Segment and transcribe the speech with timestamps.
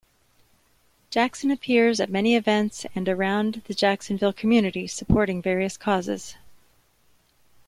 [1.11, 6.37] Jaxson appears at many events and around the Jacksonville community supporting various causes.